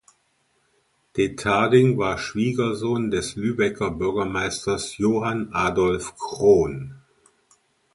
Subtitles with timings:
[1.15, 6.95] Detharding war Schwiegersohn des Lübecker Bürgermeisters Johann Adolph Krohn.